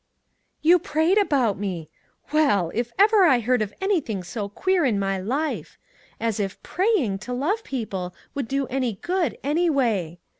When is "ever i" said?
2.97-3.39